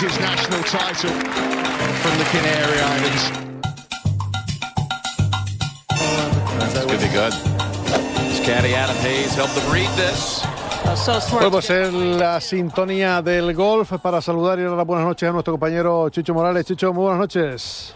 Wins 0.00 0.14
his 0.14 0.20
national 0.20 0.62
title 0.64 1.10
from 1.10 2.18
the 2.18 2.24
Canary 2.30 2.80
Islands. 2.80 3.30
Could 6.88 7.00
be 7.00 7.08
good. 7.08 7.32
His 8.30 8.40
caddy 8.40 8.74
Adam 8.74 8.96
Hayes 8.96 9.34
helped 9.34 9.54
them 9.54 9.72
read 9.72 9.90
this. 9.96 10.42
Bueno, 11.32 11.50
pues 11.50 11.68
en 11.70 12.18
la 12.18 12.40
sintonía 12.40 13.20
del 13.20 13.54
golf 13.54 13.92
para 14.00 14.22
saludar 14.22 14.58
y 14.58 14.62
dar 14.62 14.72
las 14.72 14.86
buenas 14.86 15.06
noches 15.06 15.28
a 15.28 15.32
nuestro 15.32 15.52
compañero 15.52 16.08
Chicho 16.08 16.32
Morales. 16.32 16.64
Chicho, 16.64 16.92
muy 16.94 17.02
buenas 17.04 17.20
noches. 17.20 17.94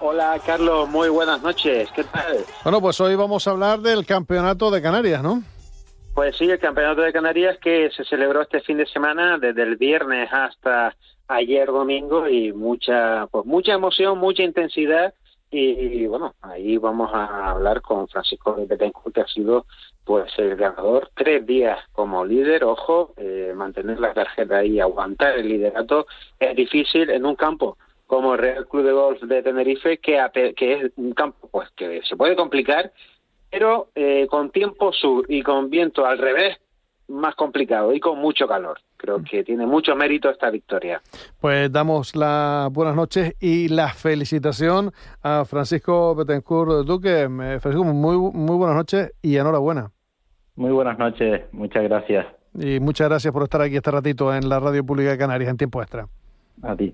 Hola 0.00 0.38
Carlos, 0.44 0.88
muy 0.90 1.08
buenas 1.08 1.40
noches. 1.40 1.88
¿Qué 1.94 2.04
tal? 2.04 2.44
Bueno, 2.62 2.82
pues 2.82 3.00
hoy 3.00 3.14
vamos 3.16 3.46
a 3.48 3.52
hablar 3.52 3.80
del 3.80 4.04
campeonato 4.04 4.70
de 4.70 4.82
Canarias, 4.82 5.22
¿no? 5.22 5.42
Pues 6.14 6.36
sí, 6.36 6.48
el 6.48 6.60
campeonato 6.60 7.02
de 7.02 7.12
Canarias 7.12 7.58
que 7.58 7.90
se 7.90 8.04
celebró 8.04 8.42
este 8.42 8.60
fin 8.60 8.76
de 8.76 8.86
semana, 8.86 9.36
desde 9.36 9.62
el 9.62 9.76
viernes 9.76 10.28
hasta 10.32 10.94
ayer 11.26 11.66
domingo 11.66 12.28
y 12.28 12.52
mucha, 12.52 13.26
pues 13.26 13.44
mucha 13.46 13.72
emoción, 13.72 14.18
mucha 14.18 14.44
intensidad 14.44 15.12
y, 15.50 16.06
bueno, 16.06 16.34
ahí 16.42 16.78
vamos 16.78 17.10
a 17.12 17.50
hablar 17.50 17.80
con 17.80 18.08
Francisco 18.08 18.56
Betancourt, 18.66 19.14
que 19.14 19.20
ha 19.20 19.26
sido 19.28 19.66
pues 20.04 20.32
el 20.38 20.56
ganador 20.56 21.10
tres 21.14 21.46
días 21.46 21.78
como 21.92 22.24
líder. 22.24 22.64
Ojo, 22.64 23.14
eh, 23.16 23.52
mantener 23.54 24.00
la 24.00 24.12
tarjeta 24.12 24.64
y 24.64 24.80
aguantar 24.80 25.38
el 25.38 25.48
liderato 25.48 26.06
es 26.40 26.56
difícil 26.56 27.10
en 27.10 27.24
un 27.24 27.36
campo 27.36 27.76
como 28.06 28.34
el 28.34 28.40
Real 28.40 28.66
Club 28.66 28.84
de 28.84 28.92
Golf 28.92 29.22
de 29.22 29.42
Tenerife, 29.42 29.98
que, 29.98 30.20
que 30.56 30.72
es 30.72 30.92
un 30.96 31.12
campo 31.12 31.48
pues 31.50 31.70
que 31.70 32.02
se 32.02 32.16
puede 32.16 32.36
complicar, 32.36 32.92
pero 33.54 33.86
eh, 33.94 34.26
con 34.28 34.50
tiempo 34.50 34.92
sur 34.92 35.24
y 35.28 35.40
con 35.40 35.70
viento 35.70 36.04
al 36.04 36.18
revés, 36.18 36.56
más 37.06 37.36
complicado 37.36 37.92
y 37.94 38.00
con 38.00 38.18
mucho 38.18 38.48
calor. 38.48 38.80
Creo 38.96 39.22
que 39.22 39.44
tiene 39.44 39.64
mucho 39.64 39.94
mérito 39.94 40.28
esta 40.28 40.50
victoria. 40.50 41.00
Pues 41.40 41.70
damos 41.70 42.16
las 42.16 42.72
buenas 42.72 42.96
noches 42.96 43.34
y 43.38 43.68
la 43.68 43.90
felicitación 43.90 44.90
a 45.22 45.44
Francisco 45.44 46.16
Betancourt 46.16 46.84
Duque. 46.84 47.28
Francisco, 47.60 47.84
muy, 47.84 48.16
muy 48.16 48.56
buenas 48.56 48.76
noches 48.76 49.12
y 49.22 49.36
enhorabuena. 49.36 49.92
Muy 50.56 50.72
buenas 50.72 50.98
noches, 50.98 51.42
muchas 51.52 51.84
gracias. 51.84 52.26
Y 52.58 52.80
muchas 52.80 53.08
gracias 53.08 53.32
por 53.32 53.44
estar 53.44 53.60
aquí 53.60 53.76
este 53.76 53.92
ratito 53.92 54.34
en 54.34 54.48
la 54.48 54.58
Radio 54.58 54.84
Pública 54.84 55.10
de 55.10 55.18
Canarias 55.18 55.50
en 55.50 55.58
tiempo 55.58 55.80
extra. 55.80 56.08
A 56.62 56.74
ti. 56.74 56.92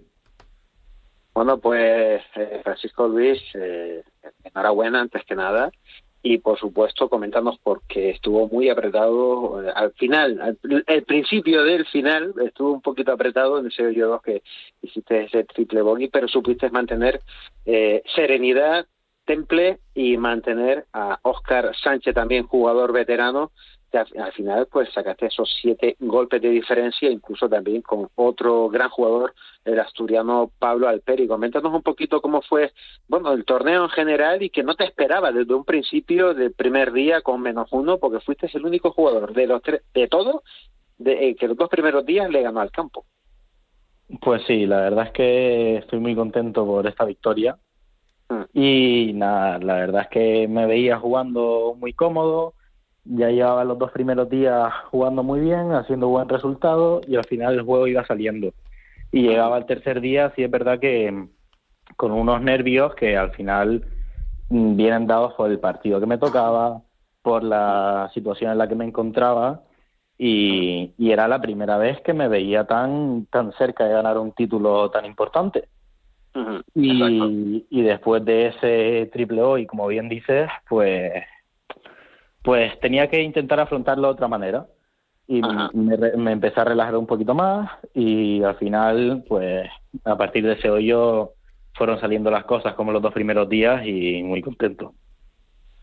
Bueno, 1.33 1.58
pues 1.58 2.20
eh, 2.34 2.61
Francisco 2.62 3.08
Luis, 3.08 3.41
eh, 3.55 4.03
enhorabuena 4.44 5.00
antes 5.00 5.25
que 5.25 5.34
nada 5.34 5.70
y 6.22 6.38
por 6.38 6.58
supuesto 6.58 7.08
comentarnos 7.08 7.58
porque 7.62 8.10
estuvo 8.10 8.48
muy 8.48 8.68
apretado 8.68 9.62
eh, 9.62 9.72
al 9.74 9.92
final, 9.92 10.40
al, 10.40 10.58
el 10.86 11.02
principio 11.04 11.64
del 11.64 11.86
final 11.86 12.34
estuvo 12.44 12.72
un 12.72 12.82
poquito 12.82 13.12
apretado 13.12 13.58
en 13.58 13.66
ese 13.66 13.86
hoyo 13.86 14.08
2 14.08 14.22
que 14.22 14.42
hiciste 14.82 15.25
ese 15.25 15.44
triple 15.44 15.82
bogey, 15.82 16.08
pero 16.08 16.28
supiste 16.28 16.70
mantener 16.70 17.20
eh, 17.64 18.03
serenidad, 18.14 18.86
temple 19.25 19.78
y 19.94 20.16
mantener 20.16 20.84
a 20.92 21.19
Oscar 21.22 21.75
Sánchez 21.76 22.14
también 22.14 22.47
jugador 22.47 22.92
veterano 22.92 23.52
que 23.90 23.98
al, 23.98 24.32
final 24.32 24.66
pues 24.70 24.92
sacaste 24.92 25.26
esos 25.26 25.50
siete 25.60 25.96
golpes 25.98 26.40
de 26.40 26.50
diferencia, 26.50 27.10
incluso 27.10 27.48
también 27.48 27.82
con 27.82 28.08
otro 28.14 28.68
gran 28.68 28.88
jugador, 28.88 29.34
el 29.64 29.78
asturiano 29.80 30.50
Pablo 30.58 30.88
Alperi. 30.88 31.26
Coméntanos 31.26 31.72
un 31.74 31.82
poquito 31.82 32.20
cómo 32.20 32.40
fue, 32.42 32.72
bueno, 33.08 33.32
el 33.32 33.44
torneo 33.44 33.84
en 33.84 33.90
general 33.90 34.42
y 34.42 34.50
que 34.50 34.62
no 34.62 34.74
te 34.74 34.84
esperaba 34.84 35.32
desde 35.32 35.54
un 35.54 35.64
principio 35.64 36.34
del 36.34 36.52
primer 36.52 36.92
día 36.92 37.20
con 37.20 37.40
menos 37.40 37.68
uno, 37.72 37.98
porque 37.98 38.20
fuiste 38.20 38.48
el 38.52 38.64
único 38.64 38.92
jugador 38.92 39.32
de 39.32 39.46
los 39.46 39.62
tres, 39.62 39.82
de 39.92 40.08
todos, 40.08 40.42
de, 40.98 41.30
eh, 41.30 41.36
que 41.36 41.48
los 41.48 41.56
dos 41.56 41.68
primeros 41.68 42.06
días 42.06 42.30
le 42.30 42.42
ganó 42.42 42.60
al 42.60 42.70
campo. 42.70 43.04
Pues 44.20 44.42
sí, 44.46 44.66
la 44.66 44.80
verdad 44.80 45.06
es 45.06 45.12
que 45.12 45.76
estoy 45.76 46.00
muy 46.00 46.14
contento 46.14 46.64
por 46.64 46.86
esta 46.86 47.04
victoria. 47.04 47.58
Mm. 48.28 48.42
Y 48.54 49.12
nada, 49.14 49.58
la 49.58 49.74
verdad 49.74 50.02
es 50.02 50.08
que 50.08 50.48
me 50.48 50.66
veía 50.66 50.98
jugando 50.98 51.74
muy 51.78 51.92
cómodo, 51.92 52.54
ya 53.05 53.31
llevaba 53.31 53.65
los 53.65 53.78
dos 53.78 53.91
primeros 53.93 54.28
días 54.28 54.72
jugando 54.91 55.22
muy 55.22 55.41
bien, 55.41 55.72
haciendo 55.72 56.09
buen 56.09 56.28
resultado 56.28 57.00
y 57.06 57.16
al 57.16 57.25
final 57.25 57.55
el 57.55 57.62
juego 57.62 57.87
iba 57.87 58.06
saliendo. 58.06 58.53
Y 59.12 59.22
llegaba 59.22 59.59
el 59.59 59.66
tercer 59.66 60.00
día, 60.00 60.33
sí 60.37 60.43
es 60.43 60.50
verdad 60.50 60.78
que 60.78 61.11
mm, 61.11 61.28
con 61.97 62.12
unos 62.12 62.41
nervios 62.43 62.94
que 62.94 63.16
al 63.16 63.33
final 63.33 63.84
mm, 64.49 64.77
vienen 64.77 65.06
dados 65.06 65.34
por 65.34 65.50
el 65.50 65.59
partido 65.59 66.00
que 66.00 66.06
me 66.06 66.19
tocaba, 66.19 66.83
por 67.22 67.43
la 67.43 68.11
situación 68.15 68.53
en 68.53 68.59
la 68.59 68.69
que 68.69 68.75
me 68.75 68.84
encontraba 68.84 69.62
y, 70.17 70.93
y 70.99 71.11
era 71.11 71.28
la 71.28 71.41
primera 71.41 71.78
vez 71.78 72.00
que 72.03 72.12
me 72.12 72.28
veía 72.28 72.67
tan, 72.67 73.27
tan 73.27 73.53
cerca 73.53 73.84
de 73.84 73.94
ganar 73.94 74.19
un 74.19 74.32
título 74.32 74.91
tan 74.91 75.06
importante. 75.06 75.69
y, 76.75 77.67
y 77.71 77.82
después 77.82 78.25
de 78.25 78.49
ese 78.49 79.11
triple 79.12 79.43
O, 79.43 79.59
y 79.59 79.67
como 79.67 79.87
bien 79.88 80.09
dices, 80.09 80.49
pues 80.69 81.12
pues 82.42 82.78
tenía 82.80 83.08
que 83.08 83.22
intentar 83.22 83.60
afrontarlo 83.60 84.08
de 84.08 84.14
otra 84.14 84.28
manera. 84.28 84.66
Y 85.26 85.40
me, 85.42 85.96
me, 86.16 86.32
empecé 86.32 86.60
a 86.60 86.64
relajar 86.64 86.96
un 86.96 87.06
poquito 87.06 87.34
más 87.34 87.70
y 87.94 88.42
al 88.42 88.56
final, 88.56 89.24
pues 89.28 89.70
a 90.04 90.16
partir 90.16 90.44
de 90.44 90.54
ese 90.54 90.68
hoyo 90.68 91.34
fueron 91.74 92.00
saliendo 92.00 92.32
las 92.32 92.44
cosas 92.44 92.74
como 92.74 92.90
los 92.90 93.00
dos 93.00 93.12
primeros 93.12 93.48
días 93.48 93.86
y 93.86 94.24
muy 94.24 94.42
contento. 94.42 94.92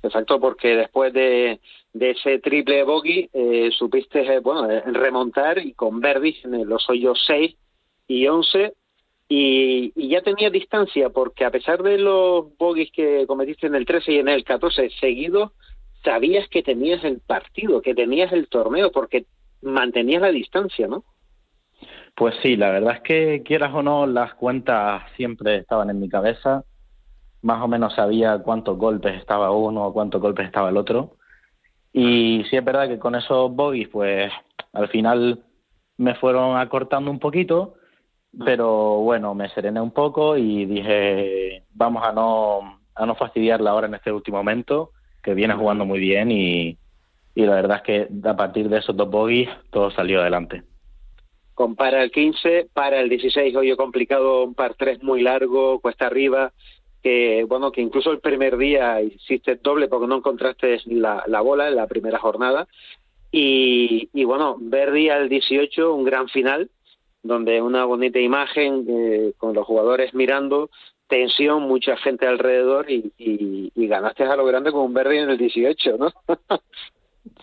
Exacto, 0.03 0.39
porque 0.39 0.75
después 0.75 1.13
de, 1.13 1.59
de 1.93 2.11
ese 2.11 2.39
triple 2.39 2.83
bogey 2.83 3.29
eh, 3.33 3.69
supiste 3.71 4.21
eh, 4.21 4.39
bueno 4.39 4.69
eh, 4.69 4.81
remontar 4.85 5.57
y 5.57 5.73
con 5.73 5.99
Verdi 5.99 6.37
en 6.43 6.67
los 6.67 6.87
hoyos 6.89 7.23
6 7.25 7.55
y 8.07 8.27
11 8.27 8.73
y, 9.29 9.91
y, 9.95 10.09
ya 10.09 10.21
tenía 10.21 10.49
distancia 10.49 11.09
porque 11.09 11.43
a 11.43 11.51
pesar 11.51 11.83
de 11.83 11.97
los 11.97 12.55
bogies 12.57 12.91
que 12.91 13.25
cometiste 13.27 13.67
en 13.67 13.75
el 13.75 13.85
13 13.85 14.11
y 14.13 14.19
en 14.19 14.29
el 14.29 14.43
14 14.45 14.89
seguidos, 15.01 15.51
sabías 16.07 16.47
que 16.47 16.63
tenías 16.63 17.03
el 17.03 17.19
partido, 17.19 17.81
que 17.81 17.93
tenías 17.93 18.31
el 18.31 18.47
torneo, 18.47 18.91
porque 18.93 19.25
mantenías 19.61 20.21
la 20.21 20.29
distancia, 20.29 20.87
¿no? 20.87 21.03
Pues 22.15 22.33
sí, 22.41 22.55
la 22.55 22.71
verdad 22.71 22.95
es 22.95 23.01
que 23.01 23.43
quieras 23.43 23.73
o 23.73 23.83
no, 23.83 24.07
las 24.07 24.33
cuentas 24.35 25.03
siempre 25.17 25.57
estaban 25.57 25.89
en 25.89 25.99
mi 25.99 26.07
cabeza. 26.07 26.63
Más 27.41 27.61
o 27.61 27.67
menos 27.67 27.93
sabía 27.93 28.39
cuántos 28.39 28.77
golpes 28.77 29.15
estaba 29.15 29.51
uno 29.51 29.85
o 29.85 29.93
cuántos 29.93 30.21
golpes 30.21 30.45
estaba 30.45 30.69
el 30.69 30.77
otro. 30.77 31.17
Y 31.91 32.45
sí 32.49 32.55
es 32.55 32.63
verdad 32.63 32.87
que 32.87 32.99
con 32.99 33.15
esos 33.15 33.53
bogies, 33.53 33.89
pues 33.89 34.31
al 34.71 34.87
final 34.87 35.43
me 35.97 36.15
fueron 36.15 36.57
acortando 36.57 37.11
un 37.11 37.19
poquito, 37.19 37.75
pero 38.45 38.99
bueno, 38.99 39.35
me 39.35 39.49
serené 39.49 39.81
un 39.81 39.91
poco 39.91 40.37
y 40.37 40.65
dije, 40.65 41.63
vamos 41.73 42.03
a 42.05 42.13
no, 42.13 42.79
a 42.95 43.05
no 43.05 43.15
fastidiarla 43.15 43.71
ahora 43.71 43.87
en 43.87 43.95
este 43.95 44.11
último 44.11 44.37
momento 44.37 44.91
que 45.27 45.33
viene 45.33 45.55
jugando 45.55 45.83
muy 45.83 45.99
bien 45.99 46.31
y, 46.31 46.77
y 47.35 47.45
la 47.45 47.55
verdad 47.55 47.77
es 47.77 47.83
que 47.83 48.07
a 48.29 48.37
partir 48.37 48.69
de 48.69 48.77
esos 48.77 48.95
dos 48.95 49.09
bogies 49.09 49.49
todo 49.71 49.91
salió 49.91 50.21
adelante. 50.21 50.63
Compara 51.53 52.01
el 52.01 52.11
15, 52.11 52.69
para 52.71 53.01
el 53.01 53.09
16 53.09 53.53
hoyo 53.57 53.75
complicado, 53.75 54.45
un 54.45 54.53
par 54.53 54.75
3 54.75 55.03
muy 55.03 55.21
largo, 55.21 55.81
cuesta 55.81 56.07
arriba, 56.07 56.53
que 57.03 57.43
bueno, 57.43 57.73
que 57.73 57.81
incluso 57.81 58.09
el 58.09 58.21
primer 58.21 58.55
día 58.55 59.01
hiciste 59.01 59.57
doble 59.57 59.89
porque 59.89 60.07
no 60.07 60.15
encontraste 60.15 60.79
la, 60.85 61.25
la 61.27 61.41
bola 61.41 61.67
en 61.67 61.75
la 61.75 61.87
primera 61.87 62.19
jornada. 62.19 62.69
Y, 63.29 64.07
y 64.13 64.23
bueno, 64.23 64.55
Verdi 64.61 65.09
al 65.09 65.27
18, 65.27 65.93
un 65.93 66.05
gran 66.05 66.29
final, 66.29 66.69
donde 67.27 67.61
una 67.61 67.85
bonita 67.85 68.19
imagen 68.19 68.85
eh, 68.89 69.33
con 69.37 69.53
los 69.53 69.65
jugadores 69.65 70.13
mirando, 70.13 70.69
tensión, 71.07 71.63
mucha 71.63 71.97
gente 71.97 72.27
alrededor 72.27 72.89
y, 72.89 73.11
y, 73.17 73.71
y, 73.75 73.87
ganaste 73.87 74.23
a 74.23 74.35
lo 74.35 74.45
grande 74.45 74.71
con 74.71 74.81
un 74.81 74.93
verde 74.93 75.19
en 75.19 75.29
el 75.29 75.37
18, 75.37 75.97
¿no? 75.97 76.11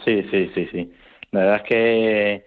sí, 0.05 0.23
sí, 0.31 0.51
sí, 0.55 0.69
sí. 0.71 0.93
La 1.31 1.41
verdad 1.41 1.57
es 1.57 1.63
que 1.63 2.45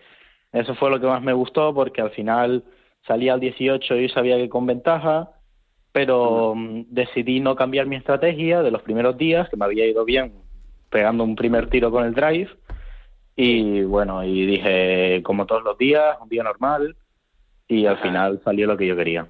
eso 0.51 0.75
fue 0.75 0.89
lo 0.89 0.99
que 0.99 1.07
más 1.07 1.21
me 1.21 1.33
gustó 1.33 1.73
porque 1.73 2.01
al 2.01 2.11
final 2.11 2.63
salía 3.05 3.33
al 3.33 3.39
18 3.39 3.95
y 3.95 4.09
sabía 4.09 4.37
que 4.37 4.49
con 4.49 4.65
ventaja 4.65 5.31
pero 5.97 6.53
mm, 6.55 6.83
decidí 6.89 7.39
no 7.39 7.55
cambiar 7.55 7.87
mi 7.87 7.95
estrategia 7.95 8.61
de 8.61 8.69
los 8.69 8.83
primeros 8.83 9.17
días, 9.17 9.49
que 9.49 9.57
me 9.57 9.65
había 9.65 9.87
ido 9.87 10.05
bien 10.05 10.31
pegando 10.91 11.23
un 11.23 11.35
primer 11.35 11.71
tiro 11.71 11.89
con 11.89 12.05
el 12.05 12.13
drive. 12.13 12.49
Y 13.35 13.81
bueno, 13.81 14.23
y 14.23 14.45
dije, 14.45 15.23
como 15.23 15.47
todos 15.47 15.63
los 15.63 15.75
días, 15.75 16.15
un 16.21 16.29
día 16.29 16.43
normal, 16.43 16.95
y 17.67 17.85
al 17.85 17.97
final 17.99 18.41
salió 18.43 18.67
lo 18.67 18.77
que 18.77 18.87
yo 18.87 18.95
quería. 18.95 19.27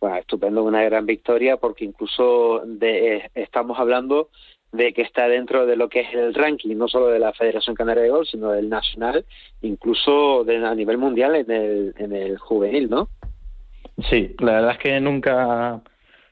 Bueno, 0.00 0.16
estupendo, 0.16 0.62
una 0.62 0.82
gran 0.84 1.06
victoria, 1.06 1.56
porque 1.56 1.84
incluso 1.84 2.62
de, 2.66 3.16
eh, 3.16 3.30
estamos 3.34 3.78
hablando 3.78 4.28
de 4.72 4.92
que 4.92 5.02
está 5.02 5.26
dentro 5.28 5.66
de 5.66 5.76
lo 5.76 5.88
que 5.88 6.00
es 6.00 6.14
el 6.14 6.34
ranking, 6.34 6.76
no 6.76 6.88
solo 6.88 7.08
de 7.08 7.18
la 7.18 7.32
Federación 7.32 7.74
Canaria 7.74 8.02
de 8.02 8.10
Golf, 8.10 8.28
sino 8.28 8.50
del 8.50 8.68
nacional, 8.68 9.24
incluso 9.62 10.44
de, 10.44 10.64
a 10.64 10.74
nivel 10.74 10.98
mundial 10.98 11.34
en 11.36 11.50
el, 11.50 11.94
en 11.96 12.12
el 12.14 12.38
juvenil, 12.38 12.90
¿no? 12.90 13.08
Sí, 14.10 14.34
la 14.40 14.52
verdad 14.52 14.72
es 14.72 14.78
que 14.78 15.00
nunca, 15.00 15.80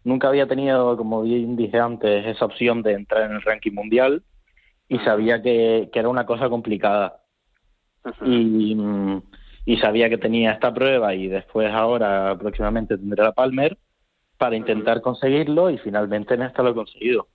nunca 0.04 0.28
había 0.28 0.46
tenido, 0.46 0.96
como 0.96 1.22
bien 1.22 1.56
dije 1.56 1.78
antes, 1.78 2.26
esa 2.26 2.44
opción 2.44 2.82
de 2.82 2.92
entrar 2.92 3.22
en 3.30 3.36
el 3.36 3.42
ranking 3.42 3.72
mundial 3.72 4.22
y 4.88 4.98
sabía 4.98 5.40
que, 5.40 5.88
que 5.92 5.98
era 5.98 6.08
una 6.08 6.26
cosa 6.26 6.50
complicada. 6.50 7.20
Y, 8.22 8.74
mm, 8.74 9.22
y 9.64 9.76
sabía 9.78 10.08
que 10.08 10.18
tenía 10.18 10.52
esta 10.52 10.72
prueba 10.72 11.14
y 11.14 11.28
después 11.28 11.70
ahora 11.72 12.36
próximamente 12.38 12.96
tendré 12.98 13.22
la 13.22 13.32
Palmer 13.32 13.78
para 14.36 14.56
intentar 14.56 15.00
conseguirlo 15.00 15.70
y 15.70 15.78
finalmente 15.78 16.34
en 16.34 16.42
esta 16.42 16.62
lo 16.62 16.70
he 16.70 16.74
conseguido. 16.74 17.28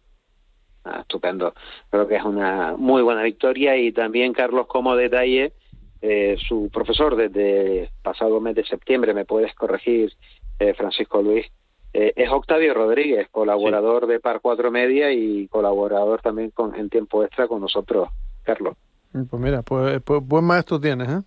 Ah, 0.84 1.00
estupendo. 1.02 1.54
Creo 1.90 2.08
que 2.08 2.16
es 2.16 2.24
una 2.24 2.76
muy 2.78 3.02
buena 3.02 3.24
victoria 3.24 3.76
y 3.78 3.92
también, 3.92 4.34
Carlos, 4.34 4.68
como 4.68 4.96
detalle, 4.96 5.54
eh, 6.02 6.38
su 6.48 6.70
profesor 6.72 7.16
desde 7.16 7.92
pasado 8.02 8.40
mes 8.40 8.56
de 8.56 8.66
septiembre, 8.66 9.14
me 9.14 9.26
puedes 9.26 9.54
corregir, 9.56 10.14
eh, 10.60 10.74
Francisco 10.74 11.22
Luis, 11.22 11.46
eh, 11.94 12.14
es 12.16 12.30
Octavio 12.30 12.74
Rodríguez, 12.74 13.28
colaborador 13.32 14.08
de 14.08 14.20
Par 14.20 14.40
4 14.42 14.72
Media 14.72 15.12
y 15.12 15.48
colaborador 15.48 16.22
también 16.22 16.52
con 16.52 16.76
en 16.76 16.90
tiempo 16.90 17.24
extra 17.24 17.48
con 17.48 17.62
nosotros, 17.62 18.10
Carlos. 18.44 18.76
Pues 19.12 19.42
mira, 19.42 19.64
pues, 19.64 20.02
pues 20.04 20.22
buen 20.24 20.46
maestro 20.46 20.80
tienes, 20.80 21.10
¿eh? 21.10 21.22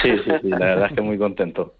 Sí, 0.00 0.10
sí, 0.24 0.30
sí, 0.40 0.48
la 0.48 0.58
verdad 0.58 0.86
es 0.86 0.94
que 0.94 1.02
muy 1.02 1.18
contento. 1.18 1.74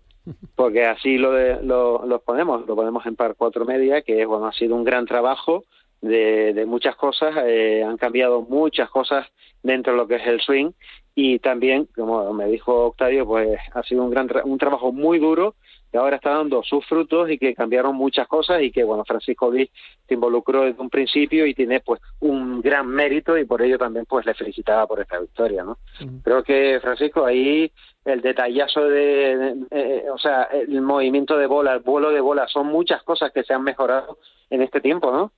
Porque 0.54 0.84
así 0.84 1.18
lo, 1.18 1.32
de, 1.32 1.62
lo, 1.62 2.22
ponemos, 2.24 2.66
lo 2.66 2.76
ponemos 2.76 3.04
en 3.06 3.16
Par 3.16 3.34
4 3.36 3.64
Media, 3.64 4.02
que 4.02 4.24
bueno, 4.26 4.46
ha 4.46 4.52
sido 4.52 4.76
un 4.76 4.84
gran 4.84 5.06
trabajo 5.06 5.64
de, 6.00 6.52
de 6.52 6.66
muchas 6.66 6.94
cosas, 6.96 7.34
eh, 7.46 7.82
han 7.82 7.96
cambiado 7.96 8.42
muchas 8.42 8.88
cosas 8.90 9.26
dentro 9.62 9.92
de 9.92 9.98
lo 9.98 10.06
que 10.06 10.16
es 10.16 10.26
el 10.26 10.40
swing 10.40 10.72
y 11.14 11.38
también, 11.40 11.88
como 11.94 12.32
me 12.32 12.46
dijo 12.46 12.86
Octavio, 12.86 13.26
pues 13.26 13.58
ha 13.74 13.82
sido 13.82 14.04
un 14.04 14.10
gran 14.10 14.28
un 14.44 14.58
trabajo 14.58 14.92
muy 14.92 15.18
duro 15.18 15.54
que 15.92 15.98
ahora 15.98 16.16
está 16.16 16.30
dando 16.30 16.62
sus 16.62 16.84
frutos 16.86 17.30
y 17.30 17.36
que 17.36 17.54
cambiaron 17.54 17.94
muchas 17.94 18.26
cosas 18.26 18.62
y 18.62 18.70
que 18.72 18.82
bueno 18.82 19.04
Francisco 19.04 19.50
Luis 19.50 19.68
se 20.08 20.14
involucró 20.14 20.62
desde 20.62 20.80
un 20.80 20.88
principio 20.88 21.44
y 21.46 21.54
tiene 21.54 21.80
pues 21.80 22.00
un 22.20 22.62
gran 22.62 22.88
mérito 22.88 23.36
y 23.36 23.44
por 23.44 23.60
ello 23.60 23.78
también 23.78 24.06
pues 24.08 24.24
le 24.24 24.32
felicitaba 24.32 24.86
por 24.86 25.00
esta 25.00 25.18
victoria 25.18 25.64
no 25.64 25.76
creo 26.22 26.42
que 26.42 26.80
Francisco 26.80 27.26
ahí 27.26 27.70
el 28.06 28.22
detallazo 28.22 28.84
de, 28.84 29.54
eh, 29.70 30.04
o 30.10 30.16
sea 30.16 30.44
el 30.44 30.80
movimiento 30.80 31.36
de 31.36 31.46
bola 31.46 31.74
el 31.74 31.80
vuelo 31.80 32.10
de 32.10 32.20
bola 32.20 32.48
son 32.48 32.68
muchas 32.68 33.02
cosas 33.02 33.30
que 33.30 33.44
se 33.44 33.52
han 33.52 33.62
mejorado 33.62 34.18
en 34.48 34.62
este 34.62 34.80
tiempo 34.80 35.12
no 35.12 35.30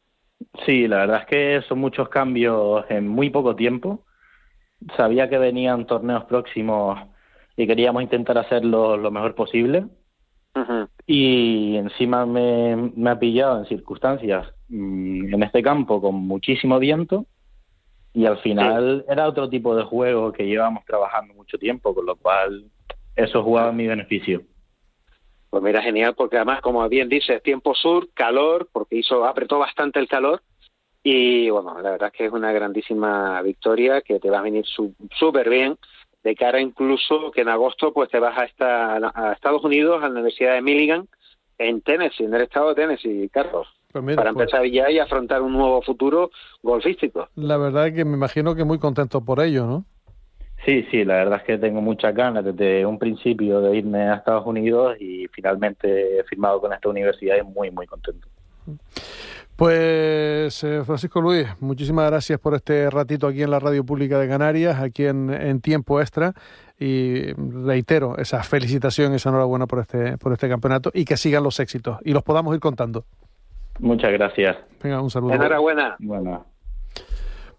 sí 0.65 0.87
la 0.87 0.99
verdad 0.99 1.23
es 1.23 1.27
que 1.27 1.63
son 1.69 1.81
muchos 1.81 2.09
cambios 2.09 2.85
en 2.91 3.09
muy 3.09 3.29
poco 3.31 3.57
tiempo 3.57 4.05
sabía 4.97 5.29
que 5.29 5.39
venían 5.39 5.87
torneos 5.87 6.25
próximos 6.25 6.99
y 7.57 7.67
queríamos 7.67 8.03
intentar 8.03 8.39
hacerlo 8.39 8.97
lo 8.97 9.11
mejor 9.11 9.35
posible. 9.35 9.87
Y 11.07 11.77
encima 11.77 12.25
me, 12.27 12.77
me, 12.95 13.11
ha 13.11 13.19
pillado 13.19 13.59
en 13.59 13.67
circunstancias 13.67 14.47
mm, 14.69 15.35
en 15.35 15.43
este 15.43 15.63
campo 15.63 16.01
con 16.01 16.15
muchísimo 16.15 16.79
viento 16.79 17.27
y 18.13 18.27
al 18.27 18.39
final 18.39 19.05
era 19.09 19.29
otro 19.29 19.49
tipo 19.49 19.75
de 19.75 19.83
juego 19.83 20.33
que 20.33 20.47
llevamos 20.47 20.85
trabajando 20.85 21.35
mucho 21.35 21.59
tiempo, 21.59 21.93
con 21.93 22.07
lo 22.07 22.15
cual 22.15 22.71
eso 23.17 23.43
jugaba 23.43 23.71
en 23.71 23.77
mi 23.77 23.89
beneficio. 23.89 24.43
Pues 25.51 25.63
mira, 25.63 25.83
genial, 25.83 26.15
porque 26.17 26.37
además, 26.37 26.61
como 26.61 26.89
bien 26.89 27.09
dices, 27.09 27.43
tiempo 27.43 27.75
sur, 27.75 28.09
calor, 28.15 28.69
porque 28.73 28.97
hizo 28.97 29.25
apretó 29.25 29.59
bastante 29.59 29.99
el 29.99 30.09
calor 30.09 30.43
y 31.05 31.51
bueno, 31.51 31.81
la 31.83 31.91
verdad 31.91 32.09
es 32.11 32.19
que 32.19 32.25
es 32.25 32.33
una 32.33 32.51
grandísima 32.51 33.41
victoria 33.43 34.01
que 34.01 34.19
te 34.19 34.31
va 34.31 34.39
a 34.39 34.43
venir 34.43 34.65
súper 34.67 35.51
bien 35.51 35.77
de 36.25 36.35
cara 36.35 36.59
incluso 36.61 37.31
que 37.31 37.43
en 37.43 37.51
agosto 37.51 37.93
pues 37.93 38.09
te 38.09 38.19
vas 38.19 38.37
a, 38.39 38.45
esta, 38.45 38.97
a 38.97 39.33
Estados 39.35 39.63
Unidos, 39.63 40.03
a 40.03 40.07
la 40.07 40.15
Universidad 40.15 40.55
de 40.55 40.63
Milligan, 40.63 41.07
en 41.59 41.83
Tennessee, 41.83 42.25
en 42.25 42.35
el 42.35 42.43
estado 42.43 42.71
de 42.71 42.75
Tennessee, 42.75 43.29
Carlos. 43.31 43.69
Pues 43.93 44.17
para 44.17 44.33
pues 44.33 44.47
empezar 44.47 44.67
ya 44.67 44.91
y 44.91 44.99
afrontar 44.99 45.43
un 45.43 45.53
nuevo 45.53 45.81
futuro 45.83 46.31
golfístico. 46.63 47.29
La 47.37 47.59
verdad 47.59 47.89
es 47.89 47.95
que 47.95 48.05
me 48.05 48.15
imagino 48.15 48.57
que 48.57 48.65
muy 48.65 48.79
contento 48.79 49.21
por 49.21 49.41
ello, 49.41 49.67
¿no? 49.67 49.85
Sí, 50.65 50.85
sí, 50.91 51.05
la 51.05 51.17
verdad 51.17 51.41
es 51.41 51.45
que 51.45 51.59
tengo 51.59 51.83
muchas 51.83 52.15
ganas 52.15 52.45
desde 52.45 52.87
un 52.87 52.99
principio 52.99 53.61
de 53.61 53.77
irme 53.77 54.09
a 54.09 54.15
Estados 54.15 54.47
Unidos 54.47 54.97
y 54.99 55.29
finalmente 55.29 56.19
he 56.19 56.25
firmado 56.25 56.61
con 56.61 56.73
esta 56.73 56.89
universidad 56.89 57.37
y 57.37 57.43
muy, 57.43 57.71
muy 57.71 57.87
contento. 57.87 58.27
Pues 59.57 60.65
eh, 60.65 60.83
Francisco 60.85 61.21
Luis, 61.21 61.47
muchísimas 61.61 62.11
gracias 62.11 62.41
por 62.41 62.55
este 62.55 62.91
ratito 62.91 63.29
aquí 63.29 63.43
en 63.43 63.53
la 63.53 63.61
Radio 63.61 63.85
Pública 63.85 64.19
de 64.19 64.29
Canarias, 64.29 64.81
aquí 64.81 65.07
en, 65.07 65.61
tiempo 65.61 66.01
extra 66.01 66.35
y 66.77 67.33
reitero 67.35 68.19
esa 68.19 68.43
felicitación, 68.43 69.15
esa 69.15 69.29
enhorabuena 69.29 69.69
por 69.69 69.79
este 69.79 70.19
por 70.19 70.33
este 70.33 70.49
campeonato 70.49 70.91
y 70.93 71.05
que 71.05 71.17
sigan 71.17 71.45
los 71.45 71.61
éxitos 71.61 71.99
y 72.05 72.13
los 72.13 72.25
podamos 72.25 72.53
ir 72.53 72.61
contando. 72.61 73.05
Muchas 73.79 74.13
gracias. 74.13 74.57
Venga, 74.83 75.01
un 75.01 75.11
saludo. 75.11 75.35
Enhorabuena. 75.35 75.97
Bueno. 76.01 76.47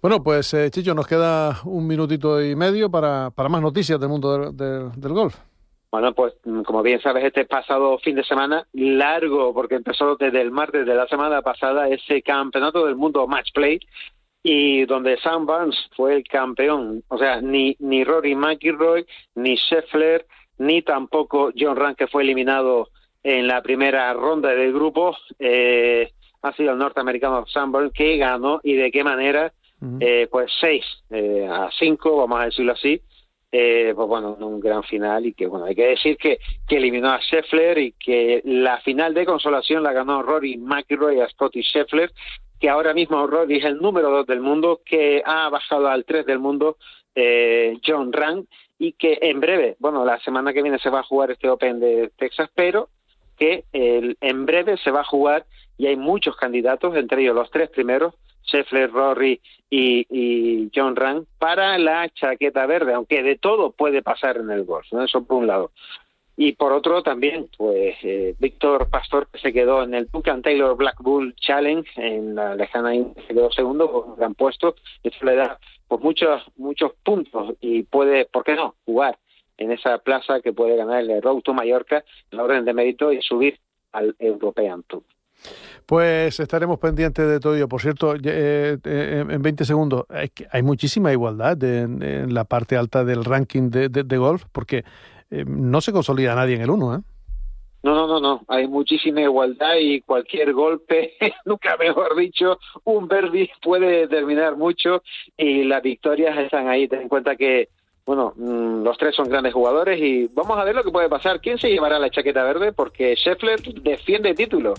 Bueno, 0.01 0.21
pues 0.21 0.53
eh, 0.53 0.69
Chicho, 0.71 0.93
nos 0.93 1.07
queda 1.07 1.61
un 1.63 1.87
minutito 1.87 2.43
y 2.43 2.57
medio 2.57 2.91
para, 2.91 3.31
para 3.31 3.47
más 3.47 3.61
noticias 3.61 3.99
del 3.99 4.09
mundo 4.09 4.51
del 4.51 5.13
golf. 5.13 5.37
Bueno, 5.95 6.13
pues 6.13 6.33
mm, 6.43 6.63
como 6.63 6.83
bien 6.83 6.99
sabes, 6.99 7.23
este 7.23 7.45
pasado 7.45 7.97
fin 7.99 8.17
de 8.17 8.25
semana, 8.25 8.67
largo, 8.73 9.53
porque 9.53 9.75
empezó 9.75 10.17
desde 10.17 10.41
el 10.41 10.51
martes 10.51 10.85
de 10.85 10.93
la 10.93 11.07
semana 11.07 11.41
pasada 11.41 11.87
ese 11.87 12.21
campeonato 12.21 12.85
del 12.85 12.97
mundo 12.97 13.25
Match 13.27 13.53
Play, 13.53 13.79
y 14.43 14.83
donde 14.87 15.17
Sam 15.19 15.45
Barnes 15.45 15.77
fue 15.95 16.17
el 16.17 16.25
campeón. 16.25 17.01
O 17.07 17.17
sea, 17.17 17.39
ni, 17.39 17.77
ni 17.79 18.03
Rory 18.03 18.35
McIlroy, 18.35 19.05
ni 19.35 19.55
Scheffler, 19.55 20.25
ni 20.57 20.81
tampoco 20.81 21.53
John 21.57 21.77
Rand, 21.77 21.95
que 21.95 22.07
fue 22.07 22.23
eliminado 22.23 22.89
en 23.23 23.47
la 23.47 23.61
primera 23.61 24.11
ronda 24.11 24.49
del 24.49 24.73
grupo, 24.73 25.15
eh, 25.39 26.11
ha 26.41 26.51
sido 26.57 26.73
el 26.73 26.77
norteamericano 26.77 27.45
Sam 27.47 27.71
Burns 27.71 27.93
que 27.93 28.17
ganó 28.17 28.59
y 28.63 28.73
de 28.73 28.91
qué 28.91 29.01
manera, 29.01 29.53
eh, 30.01 30.27
pues 30.29 30.51
seis 30.59 30.83
eh, 31.09 31.47
a 31.49 31.69
cinco, 31.79 32.17
vamos 32.17 32.41
a 32.41 32.45
decirlo 32.47 32.73
así, 32.73 32.99
eh, 33.57 33.93
pues 33.95 34.09
bueno, 34.09 34.35
un 34.37 34.59
gran 34.59 34.83
final 34.83 35.25
y 35.25 35.33
que 35.33 35.47
bueno, 35.47 35.63
hay 35.63 35.75
que 35.75 35.87
decir 35.87 36.17
que, 36.17 36.39
que 36.67 36.75
eliminó 36.75 37.09
a 37.09 37.21
Scheffler 37.21 37.77
y 37.77 37.93
que 37.93 38.41
la 38.43 38.81
final 38.81 39.13
de 39.13 39.25
consolación 39.25 39.81
la 39.81 39.93
ganó 39.93 40.21
Rory 40.21 40.57
McIlroy 40.57 41.21
a 41.21 41.29
Scotty 41.29 41.61
Scheffler, 41.61 42.11
que 42.59 42.67
ahora 42.69 42.93
mismo 42.93 43.25
Rory 43.25 43.59
es 43.59 43.63
el 43.63 43.77
número 43.77 44.11
dos 44.11 44.27
del 44.27 44.41
mundo, 44.41 44.81
que 44.83 45.23
ha 45.25 45.47
bajado 45.47 45.87
al 45.87 46.03
tres 46.03 46.25
del 46.25 46.39
mundo 46.39 46.75
eh, 47.15 47.77
John 47.85 48.11
Rand 48.11 48.45
y 48.77 48.91
que 48.91 49.19
en 49.21 49.39
breve, 49.39 49.77
bueno, 49.79 50.03
la 50.03 50.19
semana 50.19 50.51
que 50.51 50.61
viene 50.61 50.77
se 50.79 50.89
va 50.89 50.99
a 50.99 51.03
jugar 51.03 51.31
este 51.31 51.47
Open 51.47 51.79
de 51.79 52.11
Texas, 52.17 52.49
pero 52.53 52.89
que 53.37 53.63
el, 53.71 54.17
en 54.19 54.45
breve 54.45 54.75
se 54.83 54.91
va 54.91 54.99
a 54.99 55.05
jugar 55.05 55.45
y 55.77 55.87
hay 55.87 55.95
muchos 55.95 56.35
candidatos, 56.35 56.93
entre 56.97 57.21
ellos 57.21 57.35
los 57.35 57.49
tres 57.51 57.69
primeros, 57.69 58.15
Scheffler, 58.45 58.91
Rory 58.91 59.41
y, 59.69 60.69
John 60.73 60.95
Rand 60.95 61.25
para 61.39 61.77
la 61.77 62.09
chaqueta 62.09 62.65
verde, 62.65 62.93
aunque 62.93 63.23
de 63.23 63.37
todo 63.37 63.71
puede 63.71 64.01
pasar 64.01 64.37
en 64.37 64.49
el 64.51 64.63
golf. 64.63 64.85
Eso 64.93 65.23
por 65.23 65.37
un 65.37 65.47
lado. 65.47 65.71
Y 66.37 66.51
por 66.51 66.73
otro 66.73 67.01
también, 67.01 67.47
pues 67.57 67.95
eh, 68.03 68.35
Víctor 68.39 68.89
Pastor 68.89 69.29
se 69.41 69.53
quedó 69.53 69.83
en 69.83 69.93
el 69.93 70.09
Duncan 70.11 70.41
Taylor 70.41 70.75
Black 70.75 71.01
Bull 71.01 71.33
Challenge 71.35 71.89
en 71.95 72.35
la 72.35 72.55
lejana 72.55 72.91
se 72.93 73.33
quedó 73.33 73.49
segundo 73.51 73.89
con 73.89 74.11
un 74.11 74.17
gran 74.17 74.35
puesto. 74.35 74.75
Eso 75.01 75.25
le 75.25 75.35
da 75.35 75.57
pues 75.87 76.01
muchos 76.01 76.43
muchos 76.57 76.91
puntos 77.03 77.55
y 77.61 77.83
puede, 77.83 78.25
¿por 78.25 78.43
qué 78.43 78.55
no?, 78.55 78.75
jugar 78.85 79.17
en 79.57 79.71
esa 79.71 79.97
plaza 79.99 80.41
que 80.41 80.51
puede 80.51 80.75
ganar 80.75 81.01
el 81.01 81.21
Road 81.21 81.41
to 81.41 81.53
Mallorca, 81.53 82.03
la 82.31 82.43
orden 82.43 82.65
de 82.65 82.73
mérito 82.73 83.13
y 83.13 83.21
subir 83.21 83.57
al 83.93 84.13
European 84.19 84.83
Tour. 84.83 85.03
Pues 85.85 86.39
estaremos 86.39 86.79
pendientes 86.79 87.27
de 87.27 87.39
todo 87.39 87.55
ello. 87.55 87.67
Por 87.67 87.81
cierto, 87.81 88.15
eh, 88.15 88.77
eh, 88.83 89.25
en 89.29 89.41
20 89.41 89.65
segundos, 89.65 90.05
hay, 90.09 90.63
muchísima 90.63 91.11
igualdad 91.11 91.63
en 91.63 92.33
la 92.33 92.45
parte 92.45 92.75
alta 92.75 93.05
del 93.05 93.23
ranking 93.23 93.69
de, 93.69 94.17
golf, 94.17 94.45
porque 94.51 94.83
eh, 95.29 95.45
no 95.45 95.81
se 95.81 95.91
consolida 95.91 96.33
nadie 96.33 96.55
en 96.55 96.61
el 96.61 96.69
uno, 96.71 96.95
¿eh? 96.95 96.99
No, 97.83 97.93
no, 97.93 98.07
no, 98.07 98.19
no. 98.19 98.41
Hay 98.47 98.67
muchísima 98.67 99.21
igualdad 99.21 99.75
y 99.79 100.01
cualquier 100.01 100.53
golpe, 100.53 101.13
nunca 101.45 101.77
mejor 101.77 102.15
dicho, 102.15 102.57
un 102.83 103.07
verdi 103.07 103.47
puede 103.61 104.07
determinar 104.07 104.57
mucho 104.57 105.03
y 105.37 105.65
las 105.65 105.83
victorias 105.83 106.35
están 106.39 106.67
ahí. 106.67 106.87
Ten 106.87 107.03
en 107.03 107.09
cuenta 107.09 107.35
que 107.35 107.69
bueno, 108.05 108.33
mm, 108.35 108.83
los 108.83 108.97
tres 108.97 109.15
son 109.15 109.27
grandes 109.27 109.53
jugadores 109.53 109.99
y 109.99 110.27
vamos 110.27 110.57
a 110.57 110.63
ver 110.63 110.75
lo 110.75 110.83
que 110.83 110.91
puede 110.91 111.09
pasar. 111.09 111.41
¿Quién 111.41 111.57
se 111.57 111.69
llevará 111.69 111.97
la 111.97 112.09
chaqueta 112.09 112.43
verde? 112.43 112.71
Porque 112.71 113.15
Scheffler 113.15 113.61
defiende 113.81 114.29
el 114.29 114.35
título. 114.35 114.75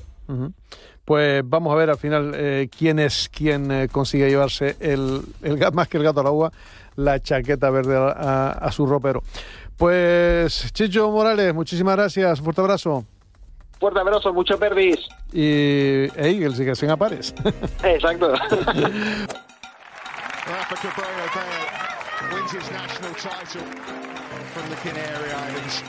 Pues 1.05 1.43
vamos 1.45 1.73
a 1.73 1.77
ver 1.77 1.91
al 1.91 1.99
final 1.99 2.33
eh, 2.35 2.69
quién 2.77 2.99
es 2.99 3.29
quien 3.29 3.71
eh, 3.71 3.89
consigue 3.91 4.29
llevarse 4.29 4.77
el, 4.81 5.23
el, 5.43 5.59
más 5.73 5.89
que 5.89 5.99
el 5.99 6.05
gato 6.05 6.21
al 6.21 6.27
agua, 6.27 6.53
la 6.97 7.21
chaqueta 7.21 7.71
verde 7.71 7.97
a, 7.97 8.51
a, 8.51 8.73
su 8.73 8.87
ropero. 8.87 9.23
Pues 9.77 10.73
Chicho 10.73 11.11
Morales, 11.11 11.55
muchísimas 11.55 11.97
gracias, 11.97 12.41
fuerte 12.41 12.61
abrazo. 12.61 13.05
Fuerte 13.79 14.01
abrazo, 14.01 14.33
mucho 14.33 14.59
perdis. 14.59 14.99
Y 15.33 16.07
Eagles, 16.17 16.57
sigue 16.57 16.75
sin 16.75 16.91
apares. 16.91 17.35
Exacto. 17.85 18.33
Rafa 22.17 22.29
Cabrera 22.29 22.31
Bale 22.31 22.41
wins 22.41 22.53
his 22.53 22.71
national 22.71 23.15
title 23.15 23.63
from 24.53 24.71
the 24.71 24.77
Canary 24.77 25.33
Islands. 25.33 25.83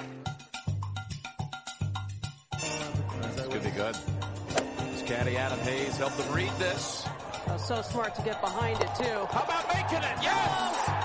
This 3.35 3.47
could 3.47 3.63
be 3.63 3.71
good. 3.71 3.95
His 4.91 5.01
caddy 5.03 5.37
Adam 5.37 5.59
Hayes 5.59 5.97
helped 5.97 6.17
them 6.17 6.33
read 6.33 6.51
this. 6.59 7.05
Oh, 7.47 7.57
so 7.57 7.81
smart 7.81 8.15
to 8.15 8.21
get 8.23 8.41
behind 8.41 8.81
it 8.81 8.89
too. 8.97 9.25
How 9.31 9.43
about 9.43 9.67
making 9.73 10.03
it? 10.03 10.17
Yes! 10.21 10.96